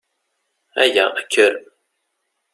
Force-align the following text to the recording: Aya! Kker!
Aya! 0.83 1.05
Kker! 1.23 1.55